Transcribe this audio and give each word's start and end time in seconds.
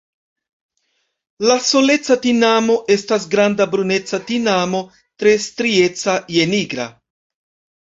La 1.49 1.57
Soleca 1.65 2.17
tinamo 2.23 2.79
estas 2.95 3.29
granda 3.35 3.69
bruneca 3.75 4.21
tinamo 4.33 4.83
tre 4.97 5.37
strieca 5.47 6.19
je 6.39 6.51
nigra. 6.57 6.91